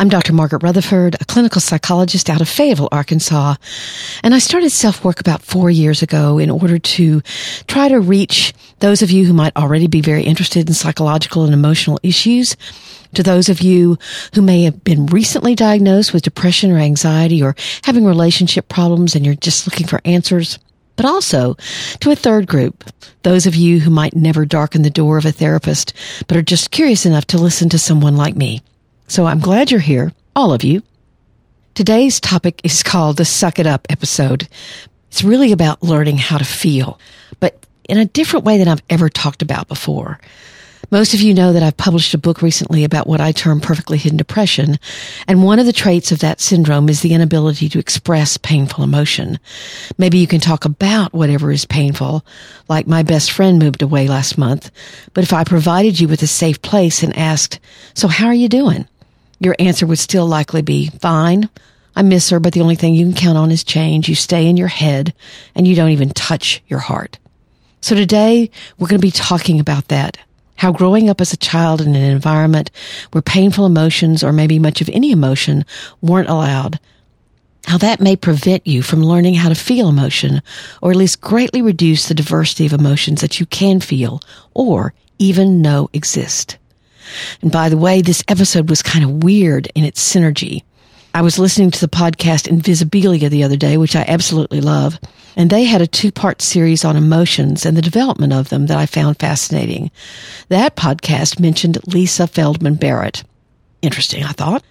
[0.00, 0.32] I'm Dr.
[0.32, 3.56] Margaret Rutherford, a clinical psychologist out of Fayetteville, Arkansas.
[4.24, 7.20] And I started self work about four years ago in order to
[7.66, 11.52] try to reach those of you who might already be very interested in psychological and
[11.52, 12.56] emotional issues.
[13.12, 13.98] To those of you
[14.34, 19.26] who may have been recently diagnosed with depression or anxiety or having relationship problems and
[19.26, 20.58] you're just looking for answers
[20.96, 21.56] but also
[22.00, 22.84] to a third group,
[23.22, 25.92] those of you who might never darken the door of a therapist,
[26.26, 28.62] but are just curious enough to listen to someone like me.
[29.10, 30.84] So I'm glad you're here, all of you.
[31.74, 34.46] Today's topic is called the Suck It Up episode.
[35.08, 36.96] It's really about learning how to feel,
[37.40, 40.20] but in a different way than I've ever talked about before.
[40.92, 43.98] Most of you know that I've published a book recently about what I term perfectly
[43.98, 44.78] hidden depression.
[45.26, 49.40] And one of the traits of that syndrome is the inability to express painful emotion.
[49.98, 52.24] Maybe you can talk about whatever is painful,
[52.68, 54.70] like my best friend moved away last month.
[55.14, 57.58] But if I provided you with a safe place and asked,
[57.94, 58.86] so how are you doing?
[59.40, 61.48] Your answer would still likely be fine.
[61.96, 64.08] I miss her, but the only thing you can count on is change.
[64.08, 65.12] You stay in your head
[65.54, 67.18] and you don't even touch your heart.
[67.80, 70.18] So today we're going to be talking about that.
[70.56, 72.70] How growing up as a child in an environment
[73.12, 75.64] where painful emotions or maybe much of any emotion
[76.02, 76.78] weren't allowed,
[77.66, 80.42] how that may prevent you from learning how to feel emotion
[80.82, 84.20] or at least greatly reduce the diversity of emotions that you can feel
[84.52, 86.58] or even know exist.
[87.42, 90.62] And by the way, this episode was kind of weird in its synergy.
[91.12, 94.98] I was listening to the podcast Invisibilia the other day, which I absolutely love,
[95.36, 98.78] and they had a two part series on emotions and the development of them that
[98.78, 99.90] I found fascinating.
[100.48, 103.24] That podcast mentioned Lisa Feldman Barrett.
[103.82, 104.62] Interesting, I thought.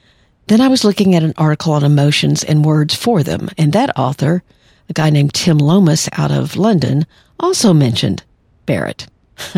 [0.47, 3.97] Then I was looking at an article on emotions and words for them, and that
[3.97, 4.41] author,
[4.87, 7.05] a guy named Tim Lomas out of London,
[7.39, 8.23] also mentioned
[8.65, 9.07] Barrett.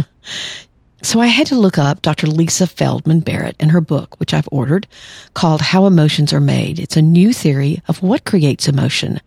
[1.03, 2.27] So I had to look up Dr.
[2.27, 4.85] Lisa Feldman Barrett and her book, which I've ordered,
[5.33, 6.79] called How Emotions Are Made.
[6.79, 9.19] It's a new theory of what creates emotion.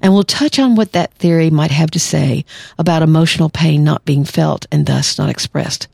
[0.00, 2.44] And we'll touch on what that theory might have to say
[2.78, 5.88] about emotional pain not being felt and thus not expressed.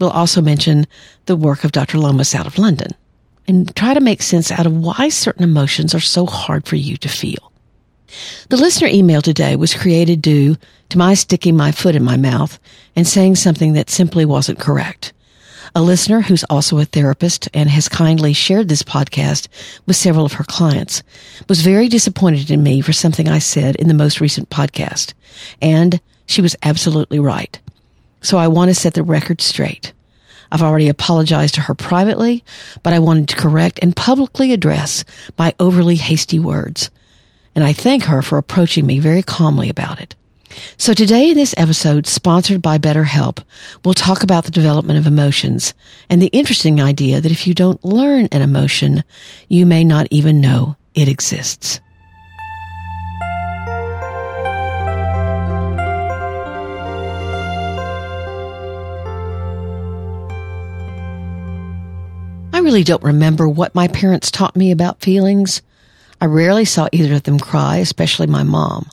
[0.00, 0.88] We'll also mention
[1.26, 1.98] the work of Dr.
[1.98, 2.90] Lomas out of London
[3.46, 6.96] and try to make sense out of why certain emotions are so hard for you
[6.98, 7.52] to feel.
[8.48, 10.56] The listener email today was created due
[10.90, 12.58] to my sticking my foot in my mouth
[12.94, 15.12] and saying something that simply wasn't correct.
[15.74, 19.48] A listener who's also a therapist and has kindly shared this podcast
[19.84, 21.02] with several of her clients
[21.48, 25.12] was very disappointed in me for something I said in the most recent podcast.
[25.60, 27.60] And she was absolutely right.
[28.22, 29.92] So I want to set the record straight.
[30.50, 32.44] I've already apologized to her privately,
[32.82, 35.04] but I wanted to correct and publicly address
[35.36, 36.90] my overly hasty words
[37.56, 40.14] and I thank her for approaching me very calmly about it.
[40.76, 43.42] So today in this episode, sponsored by BetterHelp,
[43.82, 45.72] we'll talk about the development of emotions
[46.10, 49.04] and the interesting idea that if you don't learn an emotion,
[49.48, 51.80] you may not even know it exists.
[62.52, 65.62] I really don't remember what my parents taught me about feelings.
[66.20, 68.88] I rarely saw either of them cry, especially my mom.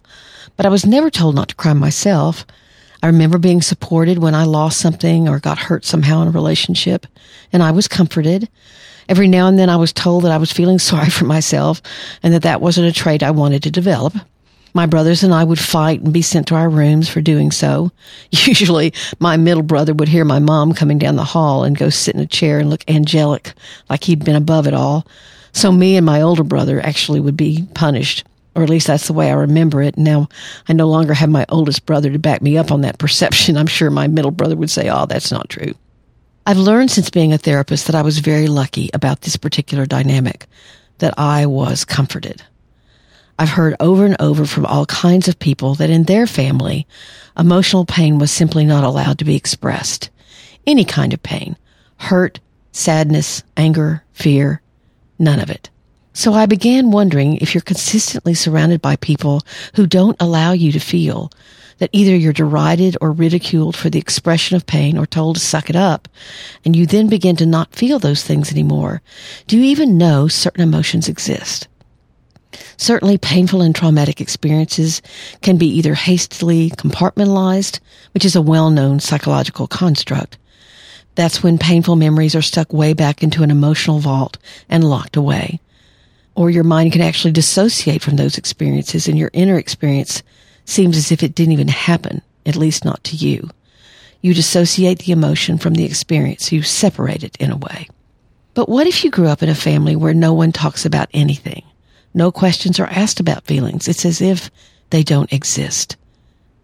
[0.57, 2.45] But I was never told not to cry myself.
[3.01, 7.07] I remember being supported when I lost something or got hurt somehow in a relationship,
[7.51, 8.49] and I was comforted.
[9.09, 11.81] Every now and then I was told that I was feeling sorry for myself
[12.21, 14.13] and that that wasn't a trait I wanted to develop.
[14.75, 17.91] My brothers and I would fight and be sent to our rooms for doing so.
[18.31, 22.15] Usually my middle brother would hear my mom coming down the hall and go sit
[22.15, 23.53] in a chair and look angelic,
[23.89, 25.05] like he'd been above it all.
[25.53, 29.13] So me and my older brother actually would be punished, or at least that's the
[29.13, 29.97] way I remember it.
[29.97, 30.27] Now
[30.67, 33.57] I no longer have my oldest brother to back me up on that perception.
[33.57, 35.73] I'm sure my middle brother would say, oh, that's not true.
[36.45, 40.45] I've learned since being a therapist that I was very lucky about this particular dynamic,
[40.97, 42.43] that I was comforted.
[43.39, 46.85] I've heard over and over from all kinds of people that in their family,
[47.37, 50.09] emotional pain was simply not allowed to be expressed.
[50.67, 51.57] Any kind of pain,
[51.97, 52.39] hurt,
[52.71, 54.61] sadness, anger, fear,
[55.19, 55.69] None of it.
[56.13, 59.41] So I began wondering if you're consistently surrounded by people
[59.75, 61.31] who don't allow you to feel,
[61.79, 65.71] that either you're derided or ridiculed for the expression of pain or told to suck
[65.71, 66.07] it up,
[66.63, 69.01] and you then begin to not feel those things anymore.
[69.47, 71.67] Do you even know certain emotions exist?
[72.77, 75.01] Certainly, painful and traumatic experiences
[75.41, 77.79] can be either hastily compartmentalized,
[78.13, 80.37] which is a well-known psychological construct.
[81.15, 84.37] That's when painful memories are stuck way back into an emotional vault
[84.69, 85.59] and locked away.
[86.35, 90.23] Or your mind can actually dissociate from those experiences and your inner experience
[90.65, 93.49] seems as if it didn't even happen, at least not to you.
[94.21, 96.51] You dissociate the emotion from the experience.
[96.51, 97.87] You separate it in a way.
[98.53, 101.63] But what if you grew up in a family where no one talks about anything?
[102.13, 103.87] No questions are asked about feelings.
[103.87, 104.49] It's as if
[104.91, 105.97] they don't exist.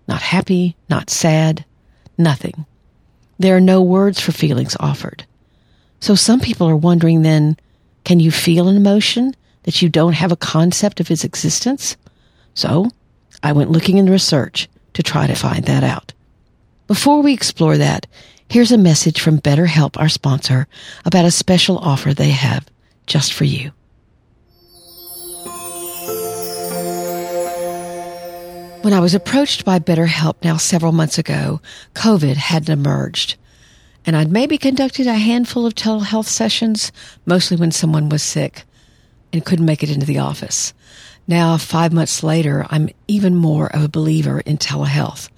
[0.07, 1.65] Not happy, not sad,
[2.17, 2.65] nothing.
[3.39, 5.25] There are no words for feelings offered.
[6.01, 7.57] So some people are wondering then,
[8.03, 9.33] can you feel an emotion
[9.63, 11.95] that you don't have a concept of its existence?
[12.53, 12.91] So
[13.41, 16.11] I went looking in the research to try to find that out.
[16.87, 18.07] Before we explore that,
[18.49, 20.67] here's a message from BetterHelp, our sponsor,
[21.05, 22.65] about a special offer they have
[23.05, 23.71] just for you.
[28.81, 31.59] When I was approached by BetterHelp now several months ago,
[31.95, 33.35] COVID hadn't emerged.
[34.05, 36.93] And I'd maybe conducted a handful of telehealth sessions,
[37.25, 38.63] mostly when someone was sick
[39.33, 40.73] and couldn't make it into the office.
[41.27, 45.29] Now, five months later, I'm even more of a believer in telehealth.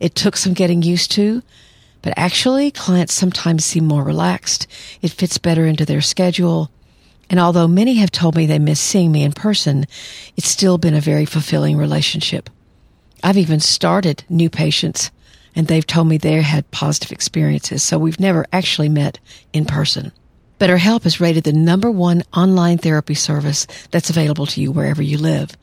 [0.00, 1.42] It took some getting used to,
[2.00, 4.66] but actually clients sometimes seem more relaxed.
[5.02, 6.70] It fits better into their schedule.
[7.28, 9.86] And although many have told me they miss seeing me in person,
[10.38, 12.48] it's still been a very fulfilling relationship.
[13.22, 15.10] I've even started new patients
[15.54, 17.82] and they've told me they had positive experiences.
[17.82, 19.18] So we've never actually met
[19.52, 20.12] in person.
[20.58, 25.18] BetterHelp is rated the number one online therapy service that's available to you wherever you
[25.18, 25.56] live.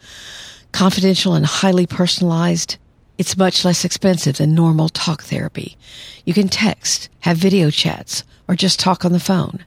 [0.72, 2.78] Confidential and highly personalized.
[3.18, 5.78] It's much less expensive than normal talk therapy.
[6.26, 9.64] You can text, have video chats, or just talk on the phone.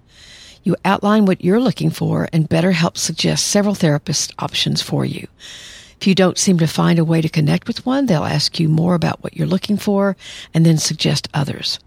[0.63, 5.27] You outline what you're looking for and BetterHelp suggests several therapist options for you.
[6.01, 8.69] If you don't seem to find a way to connect with one, they'll ask you
[8.69, 10.17] more about what you're looking for
[10.55, 11.81] and then suggest others.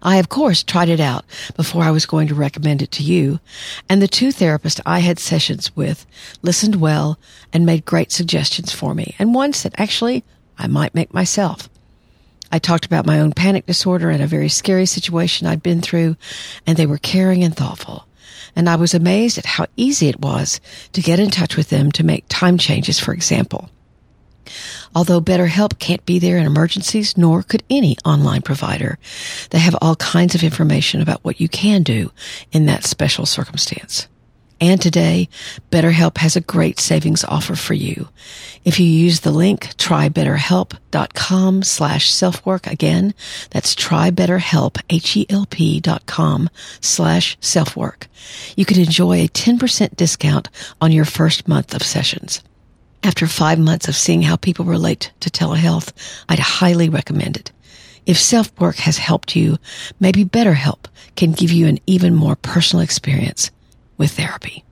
[0.00, 1.24] I, of course, tried it out
[1.56, 3.40] before I was going to recommend it to you,
[3.88, 6.06] and the two therapists I had sessions with
[6.42, 7.18] listened well
[7.52, 10.22] and made great suggestions for me, and one said, actually,
[10.56, 11.68] I might make myself.
[12.52, 16.16] I talked about my own panic disorder and a very scary situation I'd been through,
[16.68, 18.06] and they were caring and thoughtful
[18.54, 20.60] and I was amazed at how easy it was
[20.92, 23.70] to get in touch with them to make time changes, for example.
[24.94, 28.98] Although BetterHelp can't be there in emergencies, nor could any online provider,
[29.50, 32.12] they have all kinds of information about what you can do
[32.52, 34.08] in that special circumstance.
[34.60, 35.28] And today,
[35.70, 38.08] BetterHelp has a great savings offer for you.
[38.64, 43.12] If you use the link trybetterhelp.com slash selfwork again,
[43.50, 46.48] that's trybetterhelp, H-E-L-P dot com
[46.80, 48.08] slash selfwork.
[48.56, 50.48] You can enjoy a 10% discount
[50.80, 52.42] on your first month of sessions.
[53.02, 55.92] After five months of seeing how people relate to telehealth,
[56.30, 57.52] I'd highly recommend it.
[58.06, 59.58] If self-work has helped you,
[60.00, 63.50] maybe BetterHelp can give you an even more personal experience
[63.98, 64.64] with therapy.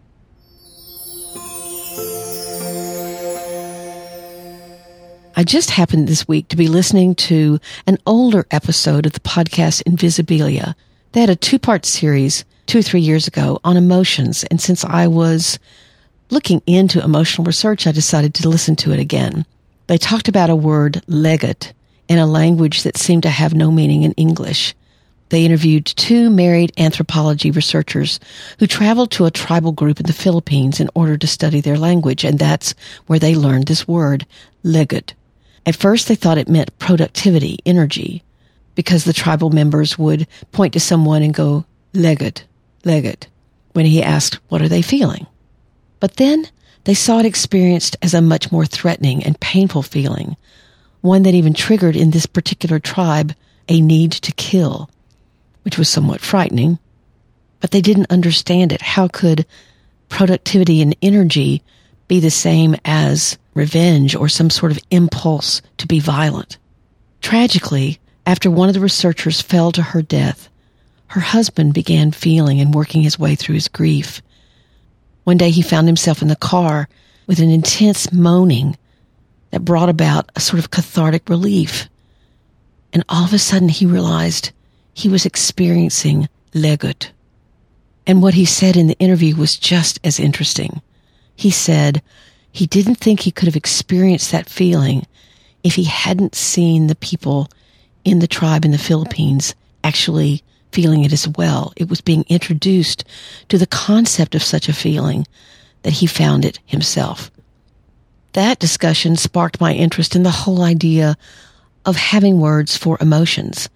[5.36, 9.82] I just happened this week to be listening to an older episode of the podcast
[9.82, 10.74] Invisibilia.
[11.12, 14.44] They had a two part series two or three years ago on emotions.
[14.44, 15.58] And since I was
[16.30, 19.44] looking into emotional research, I decided to listen to it again.
[19.86, 21.72] They talked about a word, legat,
[22.08, 24.74] in a language that seemed to have no meaning in English.
[25.30, 28.20] They interviewed two married anthropology researchers
[28.58, 32.24] who traveled to a tribal group in the Philippines in order to study their language,
[32.24, 32.74] and that's
[33.06, 34.26] where they learned this word,
[34.64, 35.14] legat.
[35.66, 38.22] At first, they thought it meant productivity, energy,
[38.74, 41.64] because the tribal members would point to someone and go,
[41.94, 42.42] legat,
[42.84, 43.26] legat,
[43.72, 45.26] when he asked, what are they feeling?
[46.00, 46.48] But then
[46.84, 50.36] they saw it experienced as a much more threatening and painful feeling,
[51.00, 53.34] one that even triggered in this particular tribe
[53.68, 54.90] a need to kill
[55.64, 56.78] which was somewhat frightening,
[57.60, 58.82] but they didn't understand it.
[58.82, 59.46] How could
[60.08, 61.62] productivity and energy
[62.06, 66.58] be the same as revenge or some sort of impulse to be violent?
[67.20, 70.48] Tragically, after one of the researchers fell to her death,
[71.08, 74.20] her husband began feeling and working his way through his grief.
[75.24, 76.88] One day he found himself in the car
[77.26, 78.76] with an intense moaning
[79.50, 81.88] that brought about a sort of cathartic relief.
[82.92, 84.52] And all of a sudden he realized
[84.94, 87.10] he was experiencing legat.
[88.06, 90.80] And what he said in the interview was just as interesting.
[91.36, 92.02] He said
[92.52, 95.06] he didn't think he could have experienced that feeling
[95.62, 97.48] if he hadn't seen the people
[98.04, 101.72] in the tribe in the Philippines actually feeling it as well.
[101.76, 103.04] It was being introduced
[103.48, 105.26] to the concept of such a feeling
[105.82, 107.30] that he found it himself.
[108.34, 111.16] that discussion sparked my interest in the whole idea
[111.84, 113.68] of having words for emotions.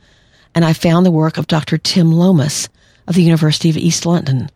[0.55, 1.78] And I found the work of Dr.
[1.78, 2.69] Tim Lomas
[3.07, 4.50] of the University of East London.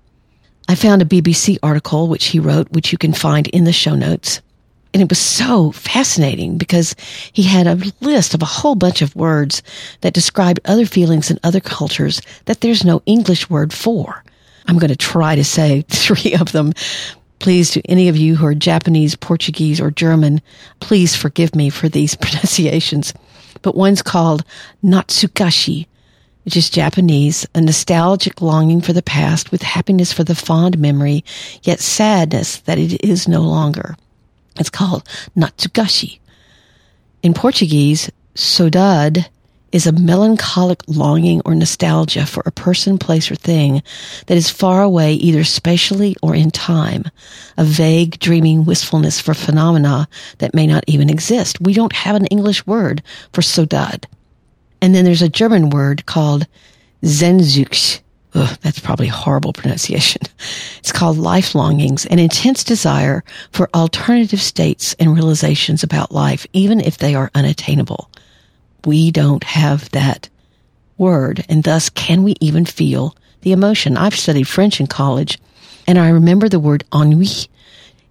[0.69, 3.95] I found a BBC article which he wrote, which you can find in the show
[3.95, 4.41] notes.
[4.95, 6.95] And it was so fascinating because
[7.33, 9.63] he had a list of a whole bunch of words
[10.03, 14.23] that described other feelings in other cultures that there's no English word for.
[14.67, 16.75] I'm going to try to say three of them.
[17.39, 20.43] Please, to any of you who are Japanese, Portuguese, or German,
[20.79, 23.15] please forgive me for these pronunciations.
[23.61, 24.45] But one's called
[24.83, 25.87] Natsukashi,
[26.45, 31.25] which is Japanese, a nostalgic longing for the past with happiness for the fond memory,
[31.63, 33.97] yet sadness that it is no longer.
[34.59, 35.07] It's called
[35.37, 36.19] Natsukashi.
[37.23, 39.27] In Portuguese, saudade
[39.73, 43.83] is a melancholic longing or nostalgia for a person, place, or thing
[44.27, 47.05] that is far away either spatially or in time.
[47.57, 50.07] A vague, dreaming wistfulness for phenomena
[50.39, 51.61] that may not even exist.
[51.61, 53.03] We don't have an English word
[53.33, 54.05] for saudade.
[54.81, 56.47] And then there's a German word called
[57.03, 58.01] Sehnsucht.
[58.35, 60.23] Ugh, that's probably horrible pronunciation.
[60.79, 66.81] It's called life longings, an intense desire for alternative states and realizations about life, even
[66.81, 68.11] if they are unattainable.
[68.85, 70.29] We don't have that
[70.99, 73.97] word, and thus can we even feel the emotion?
[73.97, 75.39] I've studied French in college,
[75.87, 77.49] and I remember the word ennui,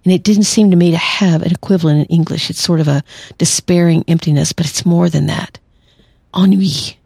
[0.04, 2.50] and it didn't seem to me to have an equivalent in English.
[2.50, 3.04] It's sort of a
[3.38, 5.58] despairing emptiness, but it's more than that
[6.36, 6.98] ennui.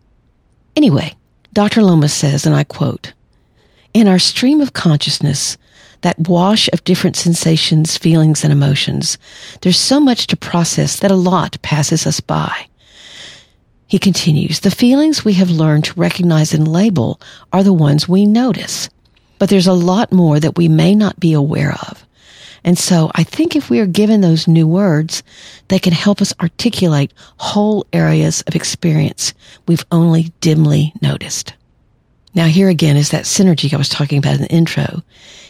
[0.75, 1.15] Anyway,
[1.53, 1.83] Dr.
[1.83, 3.13] Lomas says, and I quote,
[3.95, 5.57] in our stream of consciousness,
[6.03, 9.17] that wash of different sensations, feelings, and emotions,
[9.63, 12.67] there's so much to process that a lot passes us by.
[13.87, 17.21] He continues, the feelings we have learned to recognize and label
[17.53, 18.89] are the ones we notice.
[19.39, 22.05] But there's a lot more that we may not be aware of.
[22.65, 25.23] And so I think if we are given those new words,
[25.69, 29.35] they can help us articulate whole areas of experience
[29.69, 31.55] we've only dimly noticed.
[32.35, 35.05] Now here again is that synergy I was talking about in the intro.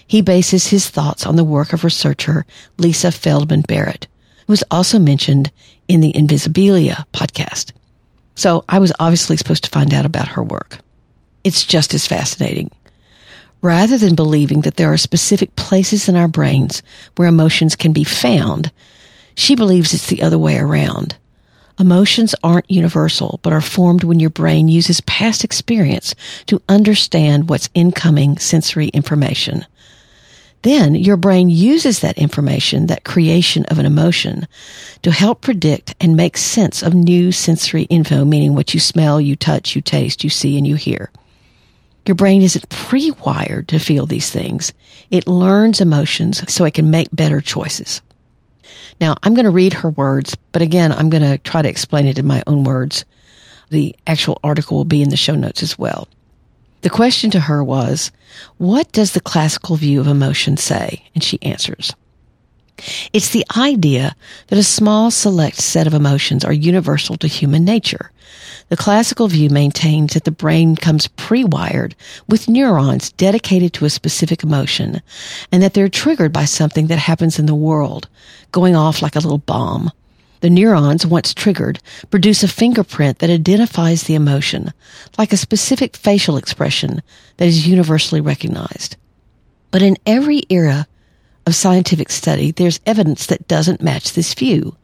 [0.07, 2.45] He bases his thoughts on the work of researcher
[2.77, 4.07] Lisa Feldman Barrett,
[4.47, 5.51] who was also mentioned
[5.89, 7.73] in the Invisibilia podcast.
[8.37, 10.79] So I was obviously supposed to find out about her work.
[11.43, 12.71] It's just as fascinating
[13.63, 16.83] rather than believing that there are specific places in our brains
[17.17, 18.71] where emotions can be found,
[19.35, 21.17] she believes it's the other way around.
[21.79, 26.15] Emotions aren't universal, but are formed when your brain uses past experience
[26.47, 29.67] to understand what's incoming sensory information.
[30.67, 34.49] Then your brain uses that information, that creation of an emotion,
[35.03, 39.37] to help predict and make sense of new sensory info, meaning what you smell, you
[39.37, 41.13] touch, you taste, you see, and you hear.
[42.05, 44.73] Your brain isn't pre-wired to feel these things.
[45.09, 48.03] It learns emotions so it can make better choices.
[49.01, 52.07] Now, I'm going to read her words, but again, I'm going to try to explain
[52.07, 53.05] it in my own words.
[53.71, 56.09] The actual article will be in the show notes as well.
[56.83, 58.13] The question to her was,
[58.59, 61.05] what does the classical view of emotion say?
[61.15, 61.93] And she answers,
[63.13, 64.15] it's the idea
[64.49, 68.11] that a small select set of emotions are universal to human nature.
[68.69, 71.95] The classical view maintains that the brain comes pre-wired
[72.29, 75.01] with neurons dedicated to a specific emotion
[75.51, 78.09] and that they're triggered by something that happens in the world,
[78.53, 79.91] going off like a little bomb.
[80.47, 84.73] The neurons, once triggered, produce a fingerprint that identifies the emotion,
[85.19, 87.03] like a specific facial expression
[87.39, 88.97] that is universally recognized.
[89.73, 90.87] But in every era
[91.47, 94.77] of scientific study, there's evidence that doesn't match this view.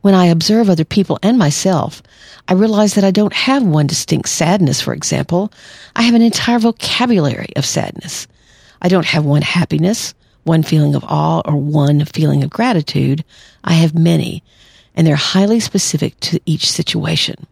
[0.00, 2.02] When I observe other people and myself,
[2.48, 5.52] I realize that I don't have one distinct sadness, for example.
[5.94, 8.26] I have an entire vocabulary of sadness.
[8.80, 13.22] I don't have one happiness, one feeling of awe, or one feeling of gratitude.
[13.62, 14.42] I have many,
[14.94, 17.46] and they're highly specific to each situation.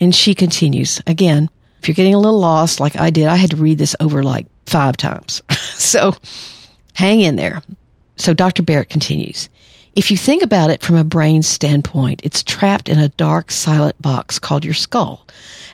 [0.00, 1.48] And she continues, again,
[1.80, 4.22] if you're getting a little lost like I did, I had to read this over
[4.22, 5.42] like five times.
[5.74, 6.14] so
[6.94, 7.62] hang in there.
[8.16, 8.62] So Dr.
[8.62, 9.48] Barrett continues.
[9.94, 14.00] If you think about it from a brain standpoint, it's trapped in a dark, silent
[14.02, 15.24] box called your skull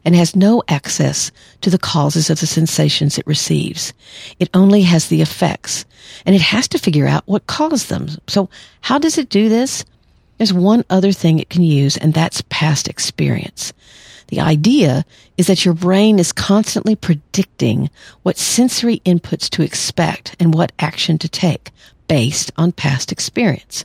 [0.05, 1.31] and has no access
[1.63, 3.95] to the causes of the sensations it receives.
[4.39, 5.87] It only has the effects
[6.27, 8.09] and it has to figure out what caused them.
[8.27, 8.51] So
[8.83, 9.85] how does it do this?
[10.41, 13.75] There's one other thing it can use and that's past experience.
[14.29, 15.05] The idea
[15.37, 17.91] is that your brain is constantly predicting
[18.23, 21.73] what sensory inputs to expect and what action to take
[22.09, 23.85] based on past experience.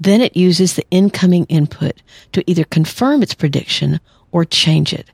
[0.00, 4.00] Then it uses the incoming input to either confirm its prediction
[4.32, 5.06] or change it.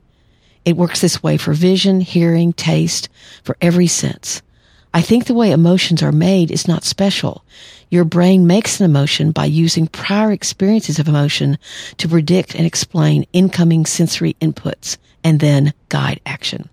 [0.65, 3.11] It works this way for vision, hearing, taste,
[3.43, 4.41] for every sense.
[4.95, 7.45] I think the way emotions are made is not special.
[7.91, 11.59] Your brain makes an emotion by using prior experiences of emotion
[11.99, 16.69] to predict and explain incoming sensory inputs and then guide action.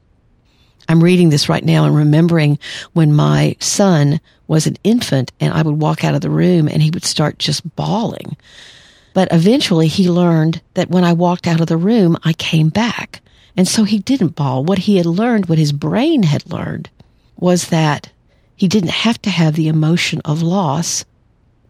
[0.88, 2.60] I'm reading this right now and remembering
[2.94, 6.84] when my son was an infant and I would walk out of the room and
[6.84, 8.38] he would start just bawling.
[9.16, 13.22] But eventually he learned that when I walked out of the room, I came back.
[13.58, 14.63] And so he didn't bawl.
[14.63, 16.90] What he had learned, what his brain had learned,
[17.42, 18.10] was that
[18.56, 21.04] he didn't have to have the emotion of loss,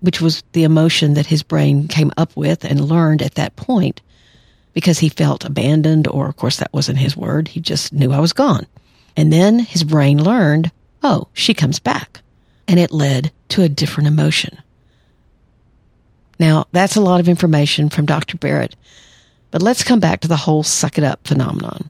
[0.02, 4.02] which was the emotion that his brain came up with and learned at that point
[4.74, 7.48] because he felt abandoned, or of course that wasn't his word.
[7.48, 8.68] He just knew I was gone.
[9.18, 10.72] And then his brain learned,
[11.04, 12.22] oh, she comes back.
[12.68, 14.58] And it led to a different emotion.
[16.40, 18.38] Now, that's a lot of information from Dr.
[18.38, 18.76] Barrett,
[19.52, 21.90] but let's come back to the whole suck it up phenomenon.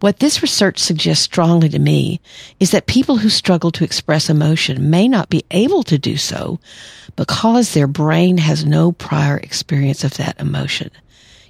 [0.00, 2.20] What this research suggests strongly to me
[2.58, 6.58] is that people who struggle to express emotion may not be able to do so
[7.16, 10.90] because their brain has no prior experience of that emotion.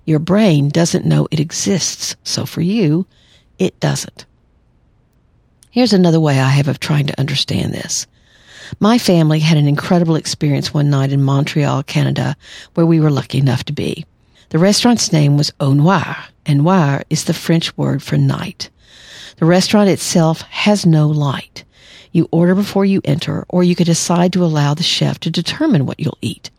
[0.05, 3.07] Your brain doesn't know it exists, so for you,
[3.61, 4.27] it doesn't.
[5.71, 8.09] Here's another way I have of trying to understand this.
[8.81, 12.37] My family had an incredible experience one night in Montreal, Canada,
[12.75, 14.07] where we were lucky enough to be.
[14.51, 18.69] The restaurant's name was Au Noir, and noir is the French word for night.
[19.37, 21.63] The restaurant itself has no light.
[22.11, 25.87] You order before you enter, or you could decide to allow the chef to determine
[25.87, 26.51] what you'll eat.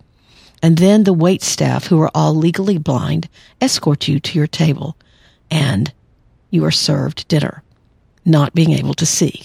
[0.64, 3.28] And then the wait staff, who are all legally blind,
[3.60, 4.96] escort you to your table,
[5.50, 5.92] and
[6.50, 7.62] you are served dinner
[8.24, 9.44] not being able to see.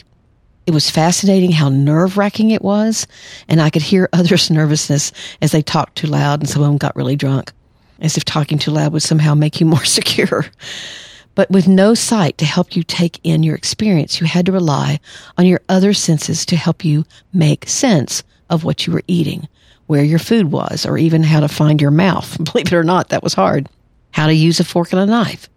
[0.67, 3.07] It was fascinating how nerve wracking it was,
[3.49, 5.11] and I could hear others' nervousness
[5.43, 7.53] as they talked too loud, and some of them got really drunk,
[8.01, 10.47] as if talking too loud would somehow make you more secure.
[11.35, 15.01] But with no sight to help you take in your experience, you had to rely
[15.37, 19.47] on your other senses to help you make sense of what you were eating,
[19.87, 22.43] where your food was, or even how to find your mouth.
[22.53, 23.69] Believe it or not, that was hard.
[24.13, 25.49] How to use a fork and a knife.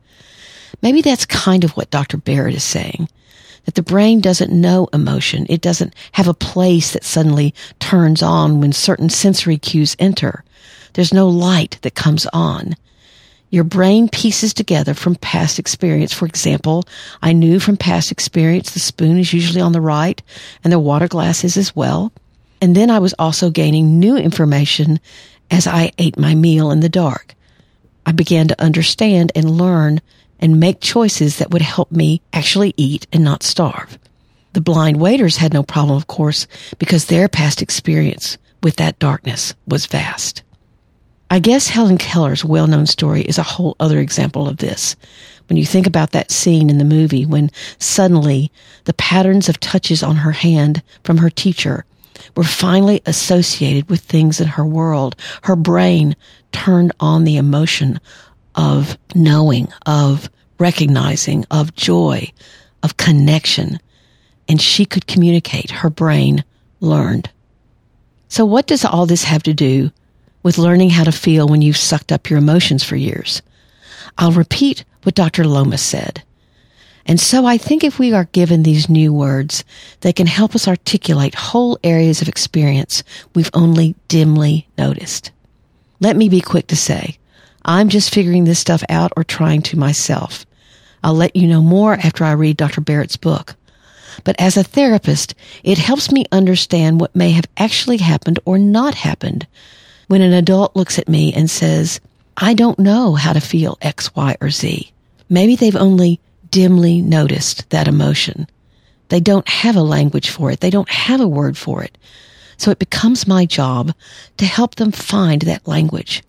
[0.82, 2.18] Maybe that's kind of what Dr.
[2.18, 3.08] Barrett is saying.
[3.64, 5.46] That the brain doesn't know emotion.
[5.50, 10.44] It doesn't have a place that suddenly turns on when certain sensory cues enter.
[10.94, 12.76] There's no light that comes on.
[13.52, 16.14] Your brain pieces together from past experience.
[16.14, 16.84] For example,
[17.22, 20.22] I knew from past experience the spoon is usually on the right
[20.64, 22.12] and the water glass is as well.
[22.62, 25.00] And then I was also gaining new information
[25.50, 27.34] as I ate my meal in the dark.
[28.06, 30.02] I began to understand and learn
[30.40, 33.98] and make choices that would help me actually eat and not starve.
[34.54, 36.48] The blind waiters had no problem, of course,
[36.78, 40.44] because their past experience with that darkness was vast.
[41.32, 44.96] I guess Helen Keller's well known story is a whole other example of this.
[45.48, 48.52] When you think about that scene in the movie when suddenly
[48.86, 51.86] the patterns of touches on her hand from her teacher
[52.36, 56.16] were finally associated with things in her world, her brain
[56.52, 58.00] turned on the emotion
[58.56, 62.32] of knowing, of recognizing, of joy,
[62.82, 63.80] of connection.
[64.48, 65.70] And she could communicate.
[65.70, 66.44] Her brain
[66.80, 67.30] learned.
[68.30, 69.92] So what does all this have to do
[70.50, 73.44] with learning how to feel when you've sucked up your emotions for years?
[74.18, 75.46] I'll repeat what Dr.
[75.46, 76.24] Lomas said.
[77.06, 79.64] And so I think if we are given these new words,
[80.02, 83.04] they can help us articulate whole areas of experience
[83.36, 85.30] we've only dimly noticed.
[86.00, 87.20] Let me be quick to say,
[87.64, 90.48] I'm just figuring this stuff out or trying to myself.
[91.04, 92.82] I'll let you know more after I read Dr.
[92.82, 93.56] Barrett's book.
[94.24, 98.96] But as a therapist, it helps me understand what may have actually happened or not
[98.96, 99.46] happened
[100.10, 102.02] when an adult looks at me and says,
[102.36, 104.92] I don't know how to feel X, Y, or Z.
[105.30, 106.20] Maybe they've only
[106.50, 108.48] dimly noticed that emotion.
[109.10, 110.62] They don't have a language for it.
[110.62, 111.96] They don't have a word for it.
[112.58, 113.94] So it becomes my job
[114.38, 116.24] to help them find that language.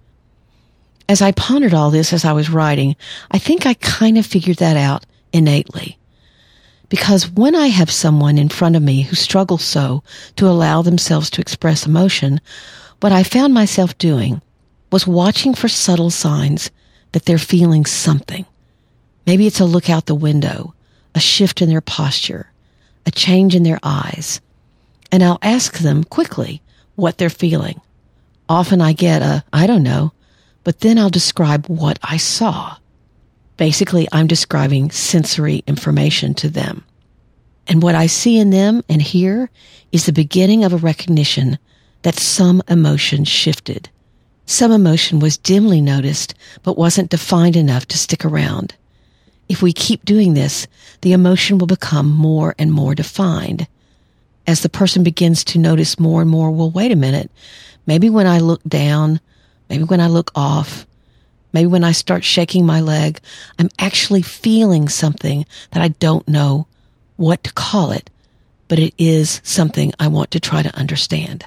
[1.08, 2.96] As I pondered all this as I was writing,
[3.30, 5.96] I think I kind of figured that out innately.
[6.90, 10.02] Because when I have someone in front of me who struggles so
[10.36, 12.42] to allow themselves to express emotion,
[13.00, 14.42] what I found myself doing
[14.92, 16.70] was watching for subtle signs
[17.12, 18.44] that they're feeling something.
[19.26, 20.74] Maybe it's a look out the window,
[21.14, 22.50] a shift in their posture,
[23.06, 24.40] a change in their eyes.
[25.10, 26.62] And I'll ask them quickly
[26.96, 27.80] what they're feeling.
[28.48, 30.12] Often I get a, I don't know,
[30.64, 32.76] but then I'll describe what I saw.
[33.56, 36.84] Basically, I'm describing sensory information to them.
[37.66, 39.50] And what I see in them and hear
[39.92, 41.58] is the beginning of a recognition
[42.02, 43.88] that some emotion shifted.
[44.46, 48.74] Some emotion was dimly noticed, but wasn't defined enough to stick around.
[49.48, 50.66] If we keep doing this,
[51.02, 53.66] the emotion will become more and more defined.
[54.46, 57.30] as the person begins to notice more and more, well, wait a minute.
[57.86, 59.20] Maybe when I look down,
[59.68, 60.86] maybe when I look off,
[61.52, 63.20] maybe when I start shaking my leg,
[63.58, 66.66] I'm actually feeling something that I don't know
[67.16, 68.10] what to call it,
[68.68, 71.46] but it is something I want to try to understand.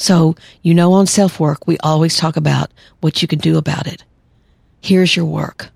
[0.00, 2.70] So, you know, on self work, we always talk about
[3.02, 4.02] what you can do about it.
[4.80, 5.68] Here's your work.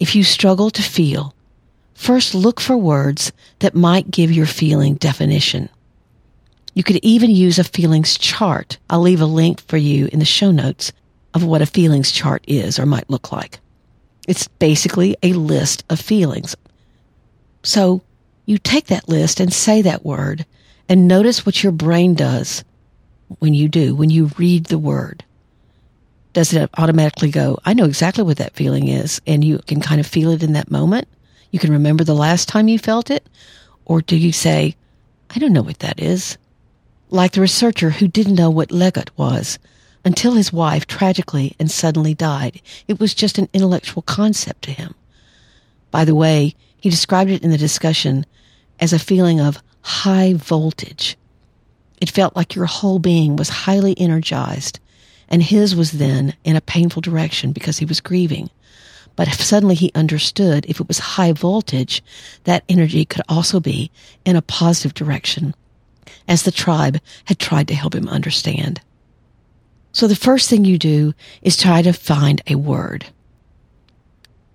[0.00, 1.32] If you struggle to feel,
[1.94, 5.68] first look for words that might give your feeling definition.
[6.74, 8.78] You could even use a feelings chart.
[8.90, 10.92] I'll leave a link for you in the show notes
[11.32, 13.60] of what a feelings chart is or might look like.
[14.26, 16.56] It's basically a list of feelings.
[17.62, 18.02] So
[18.44, 20.46] you take that list and say that word
[20.88, 22.64] and notice what your brain does
[23.38, 25.24] when you do, when you read the word.
[26.32, 30.00] Does it automatically go, I know exactly what that feeling is, and you can kind
[30.00, 31.08] of feel it in that moment?
[31.50, 33.26] You can remember the last time you felt it?
[33.84, 34.76] Or do you say,
[35.30, 36.38] I don't know what that is?
[37.10, 39.58] like the researcher who didn't know what Leggett was
[40.04, 42.60] until his wife tragically and suddenly died.
[42.86, 44.94] It was just an intellectual concept to him.
[45.90, 48.26] By the way, he described it in the discussion
[48.78, 51.16] as a feeling of high voltage.
[52.00, 54.80] It felt like your whole being was highly energized,
[55.28, 58.50] and his was then in a painful direction because he was grieving.
[59.16, 62.04] But if suddenly he understood if it was high voltage,
[62.44, 63.90] that energy could also be
[64.24, 65.54] in a positive direction
[66.28, 68.80] as the tribe had tried to help him understand.
[69.92, 73.06] So the first thing you do is try to find a word.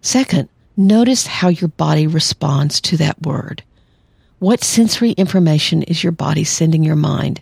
[0.02, 3.64] Second, notice how your body responds to that word.
[4.44, 7.42] What sensory information is your body sending your mind?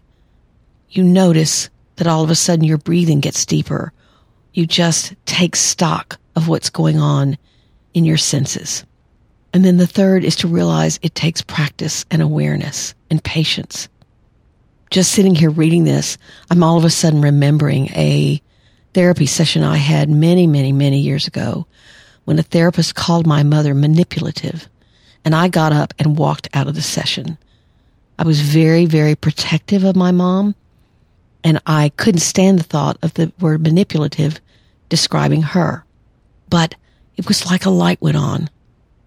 [0.91, 3.91] You notice that all of a sudden your breathing gets deeper.
[4.53, 7.39] You just take stock of what's going on
[7.95, 8.85] in your senses.
[9.51, 13.89] And then the third is to realize it takes practice and awareness and patience
[14.91, 16.17] just sitting here reading this,
[16.51, 18.41] I'm all of a sudden remembering a
[18.93, 21.65] therapy session I had many, many, many years ago
[22.25, 24.67] when a therapist called my mother manipulative.
[25.23, 27.37] And I got up and walked out of the session.
[28.17, 30.55] I was very, very protective of my mom.
[31.43, 34.39] And I couldn't stand the thought of the word manipulative
[34.89, 35.85] describing her.
[36.49, 36.75] But
[37.17, 38.49] it was like a light went on.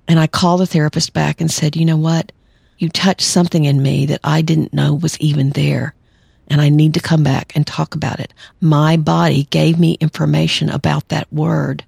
[0.08, 2.32] And I called the therapist back and said, you know what?
[2.78, 5.94] You touched something in me that I didn't know was even there.
[6.48, 8.34] And I need to come back and talk about it.
[8.60, 11.84] My body gave me information about that word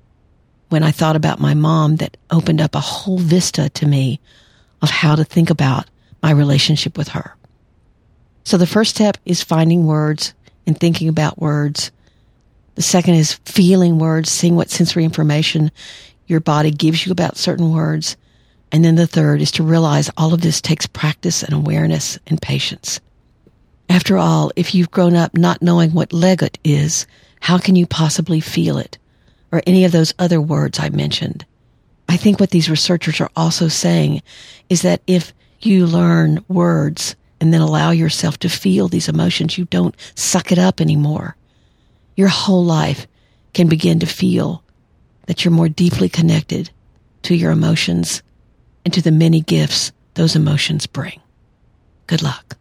[0.69, 4.21] when I thought about my mom that opened up a whole vista to me
[4.83, 5.87] of how to think about
[6.23, 7.35] my relationship with her.
[8.45, 10.35] So the first step is finding words
[10.67, 11.91] and thinking about words.
[12.75, 15.71] The second is feeling words, seeing what sensory information
[16.27, 18.17] your body gives you about certain words.
[18.73, 22.43] And then the third is to realize all of this takes practice and awareness and
[22.43, 23.01] patience.
[23.89, 27.07] After all, if you've grown up not knowing what Leggett is,
[27.41, 28.99] how can you possibly feel it?
[29.57, 31.47] Or any of those other words I mentioned.
[32.11, 34.21] I think what these researchers are also saying
[34.69, 39.65] is that if you learn words and then allow yourself to feel these emotions, you
[39.65, 41.37] don't suck it up anymore.
[42.17, 43.07] Your whole life
[43.55, 44.63] can begin to feel
[45.25, 46.69] that you're more deeply connected
[47.23, 48.23] to your emotions
[48.85, 51.19] and to the many gifts those emotions bring.
[52.07, 52.59] Good luck.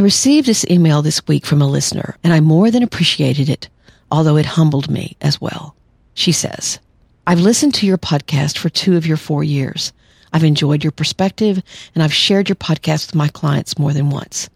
[0.00, 3.68] I received this email this week from a listener, and I more than appreciated it,
[4.10, 5.76] although it humbled me as well.
[6.14, 6.78] She says,
[7.26, 9.92] I've listened to your podcast for two of your four years.
[10.32, 11.62] I've enjoyed your perspective,
[11.94, 14.48] and I've shared your podcast with my clients more than once.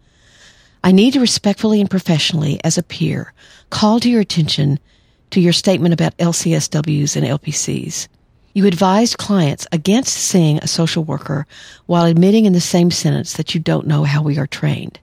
[0.83, 3.31] I need to respectfully and professionally, as a peer,
[3.69, 4.79] call to your attention
[5.29, 8.07] to your statement about LCSWs and LPCs.
[8.55, 11.45] You advised clients against seeing a social worker
[11.85, 14.99] while admitting in the same sentence that you don't know how we are trained.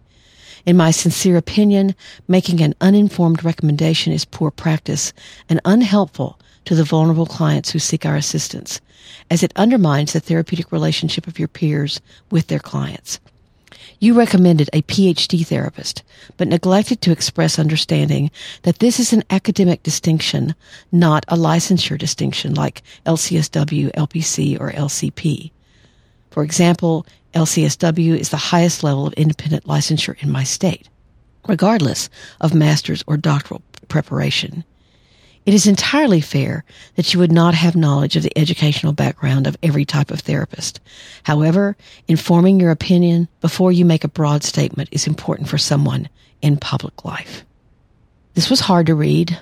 [0.64, 1.94] In my sincere opinion,
[2.28, 5.12] making an uninformed recommendation is poor practice
[5.48, 8.80] and unhelpful to the vulnerable clients who seek our assistance,
[9.28, 13.18] as it undermines the therapeutic relationship of your peers with their clients.
[13.98, 16.04] You recommended a PhD therapist,
[16.36, 18.30] but neglected to express understanding
[18.62, 20.54] that this is an academic distinction,
[20.92, 25.50] not a licensure distinction like LCSW, LPC, or LCP.
[26.32, 30.88] For example, LCSW is the highest level of independent licensure in my state,
[31.46, 32.08] regardless
[32.40, 34.64] of master's or doctoral preparation.
[35.44, 36.64] It is entirely fair
[36.94, 40.80] that you would not have knowledge of the educational background of every type of therapist.
[41.24, 41.76] However,
[42.08, 46.08] informing your opinion before you make a broad statement is important for someone
[46.40, 47.44] in public life.
[48.32, 49.38] This was hard to read,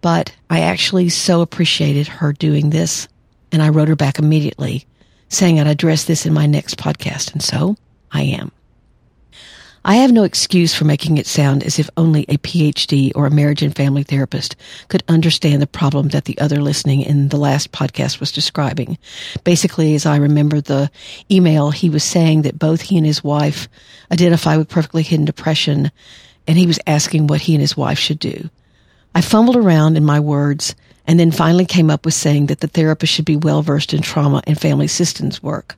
[0.00, 3.08] but I actually so appreciated her doing this.
[3.52, 4.86] And I wrote her back immediately
[5.30, 7.32] saying I'd address this in my next podcast.
[7.32, 7.76] And so
[8.12, 8.52] I am.
[9.82, 13.30] I have no excuse for making it sound as if only a PhD or a
[13.30, 14.54] marriage and family therapist
[14.88, 18.98] could understand the problem that the other listening in the last podcast was describing.
[19.42, 20.90] Basically, as I remember the
[21.30, 23.70] email, he was saying that both he and his wife
[24.12, 25.90] identify with perfectly hidden depression,
[26.46, 28.50] and he was asking what he and his wife should do.
[29.14, 30.74] I fumbled around in my words
[31.06, 34.02] and then finally came up with saying that the therapist should be well versed in
[34.02, 35.76] trauma and family systems work.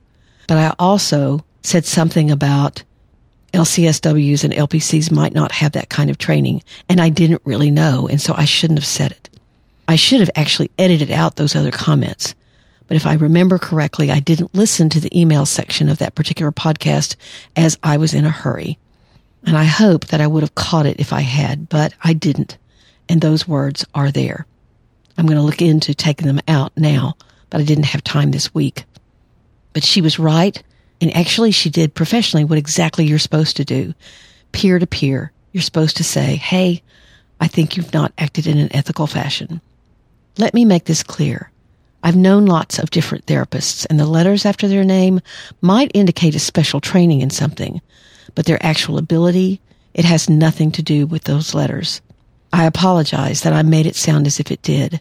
[0.48, 2.82] But I also said something about
[3.52, 8.08] LCSWs and LPCs might not have that kind of training, and I didn't really know,
[8.08, 9.30] and so I shouldn't have said it.
[9.88, 12.34] I should have actually edited out those other comments.
[12.86, 16.52] But if I remember correctly, I didn't listen to the email section of that particular
[16.52, 17.16] podcast
[17.56, 18.78] as I was in a hurry.
[19.44, 22.58] And I hope that I would have caught it if I had, but I didn't.
[23.08, 24.46] And those words are there.
[25.16, 27.14] I'm going to look into taking them out now,
[27.50, 28.84] but I didn't have time this week.
[29.72, 30.62] But she was right.
[31.00, 33.94] And actually, she did professionally what exactly you're supposed to do.
[34.52, 36.82] Peer to peer, you're supposed to say, Hey,
[37.40, 39.60] I think you've not acted in an ethical fashion.
[40.38, 41.50] Let me make this clear.
[42.02, 45.20] I've known lots of different therapists, and the letters after their name
[45.60, 47.80] might indicate a special training in something,
[48.34, 49.60] but their actual ability,
[49.94, 52.00] it has nothing to do with those letters.
[52.52, 55.00] I apologize that I made it sound as if it did.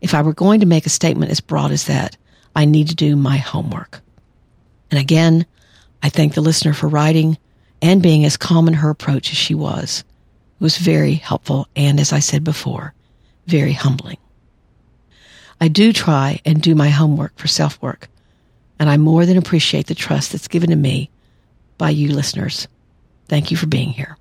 [0.00, 2.16] If I were going to make a statement as broad as that,
[2.54, 4.00] I need to do my homework.
[4.90, 5.46] And again,
[6.02, 7.38] I thank the listener for writing
[7.82, 10.04] and being as calm in her approach as she was.
[10.60, 12.94] It was very helpful and, as I said before,
[13.46, 14.18] very humbling.
[15.60, 18.08] I do try and do my homework for self work,
[18.78, 21.10] and I more than appreciate the trust that's given to me
[21.78, 22.68] by you listeners.
[23.28, 24.16] Thank you for being here.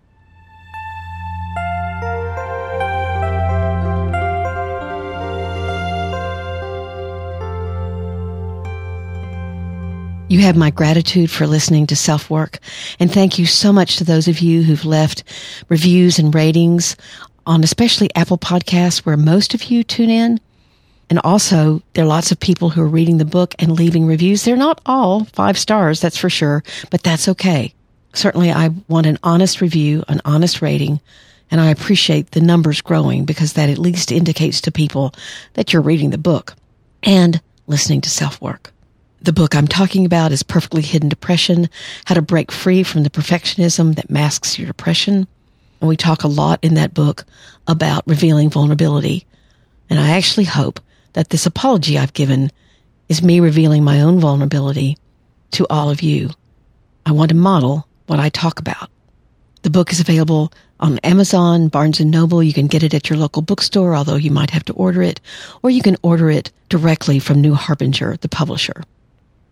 [10.28, 12.58] You have my gratitude for listening to Self Work.
[13.00, 15.24] And thank you so much to those of you who've left
[15.70, 16.96] reviews and ratings
[17.46, 20.40] on especially Apple Podcasts where most of you tune in.
[21.12, 24.44] And also, there are lots of people who are reading the book and leaving reviews.
[24.44, 27.76] They're not all five stars, that's for sure, but that's okay.
[28.16, 31.00] Certainly, I want an honest review, an honest rating,
[31.52, 35.14] and I appreciate the numbers growing because that at least indicates to people
[35.54, 36.56] that you're reading the book
[37.04, 38.74] and listening to self work.
[39.26, 41.68] The book I'm talking about is Perfectly Hidden Depression,
[42.06, 45.28] How to Break Free from the Perfectionism That Masks Your Depression.
[45.82, 47.26] And we talk a lot in that book
[47.66, 49.26] about revealing vulnerability.
[49.90, 50.80] And I actually hope
[51.14, 52.52] that this apology I've given
[53.10, 54.96] is me revealing my own vulnerability
[55.54, 56.30] to all of you.
[57.04, 58.92] I want to model what I talk about.
[59.64, 62.44] The book is available on Amazon, Barnes and Noble.
[62.44, 65.20] You can get it at your local bookstore, although you might have to order it,
[65.64, 68.84] or you can order it directly from New Harbinger, the publisher.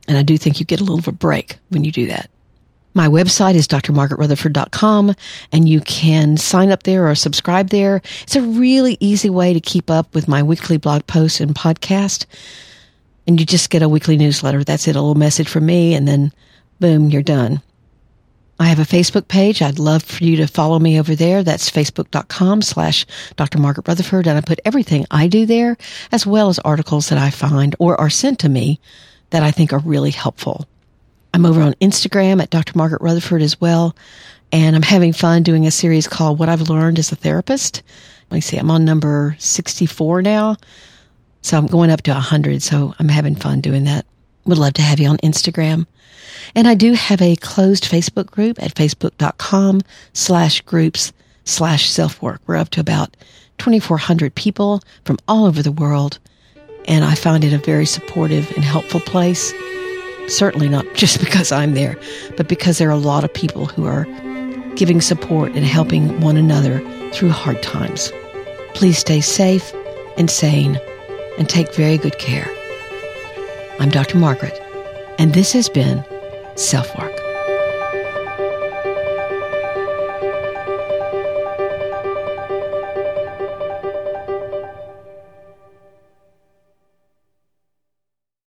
[0.07, 2.29] And I do think you get a little of a break when you do that.
[2.95, 5.15] My website is drmargaretrutherford.com
[5.51, 8.01] and you can sign up there or subscribe there.
[8.21, 12.25] It's a really easy way to keep up with my weekly blog posts and podcast.
[13.25, 14.63] And you just get a weekly newsletter.
[14.63, 16.31] That's it, a little message from me and then
[16.79, 17.61] boom, you're done.
[18.59, 19.63] I have a Facebook page.
[19.63, 21.41] I'd love for you to follow me over there.
[21.41, 23.57] That's facebook.com slash Dr.
[23.57, 24.27] Margaret Rutherford.
[24.27, 25.77] And I put everything I do there
[26.11, 28.79] as well as articles that I find or are sent to me
[29.33, 30.67] that I think are really helpful.
[31.33, 32.77] I'm over on Instagram at Dr.
[32.77, 33.95] Margaret Rutherford as well.
[34.51, 37.81] And I'm having fun doing a series called What I've Learned as a Therapist.
[38.29, 40.57] Let me see, I'm on number 64 now.
[41.41, 42.61] So I'm going up to 100.
[42.61, 44.05] So I'm having fun doing that.
[44.45, 45.87] Would love to have you on Instagram.
[46.53, 49.81] And I do have a closed Facebook group at facebook.com
[50.13, 51.11] slash groups
[51.43, 52.39] slash self work.
[52.45, 53.17] We're up to about
[53.57, 56.19] 2,400 people from all over the world.
[56.85, 59.53] And I find it a very supportive and helpful place.
[60.27, 61.97] Certainly not just because I'm there,
[62.37, 64.05] but because there are a lot of people who are
[64.75, 66.79] giving support and helping one another
[67.11, 68.11] through hard times.
[68.73, 69.73] Please stay safe
[70.17, 70.79] and sane
[71.37, 72.49] and take very good care.
[73.79, 74.17] I'm Dr.
[74.17, 74.59] Margaret,
[75.19, 76.03] and this has been
[76.55, 77.12] Self Work.